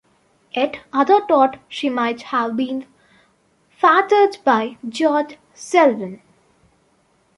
Yet 0.51 0.79
others 0.91 1.21
thought 1.27 1.59
she 1.69 1.87
might 1.87 2.23
have 2.33 2.57
been 2.57 2.87
fathered 3.69 4.39
by 4.43 4.77
George 4.89 5.37
Selwyn. 5.53 6.23